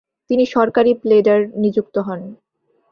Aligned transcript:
তিনি 0.29 0.43
সরকারী 0.45 0.91
প্লেডার 0.93 1.39
নিযুক্ত 1.55 1.95
হন। 1.97 2.21